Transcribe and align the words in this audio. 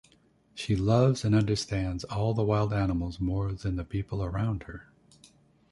She 0.55 0.75
loves 0.75 1.23
and 1.23 1.35
understands 1.35 2.05
all 2.05 2.33
the 2.33 2.41
wild 2.41 2.73
animals 2.73 3.19
more 3.19 3.53
than 3.53 3.75
the 3.75 3.85
people 3.85 4.23
around 4.23 4.63
her. 4.63 4.87